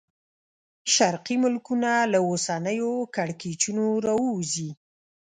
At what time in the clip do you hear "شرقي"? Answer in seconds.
0.93-1.35